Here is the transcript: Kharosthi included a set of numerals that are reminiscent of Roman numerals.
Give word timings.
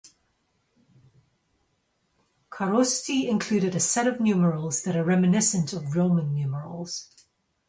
Kharosthi 2.49 3.27
included 3.27 3.75
a 3.75 3.79
set 3.79 4.07
of 4.07 4.19
numerals 4.19 4.81
that 4.81 4.95
are 4.95 5.03
reminiscent 5.03 5.73
of 5.73 5.95
Roman 5.95 6.33
numerals. 6.33 7.11